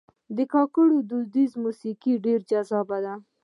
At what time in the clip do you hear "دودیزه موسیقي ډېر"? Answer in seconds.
1.09-2.39